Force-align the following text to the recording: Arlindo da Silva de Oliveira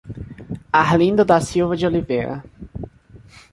Arlindo 0.73 1.23
da 1.23 1.39
Silva 1.39 1.75
de 1.77 1.85
Oliveira 1.85 2.43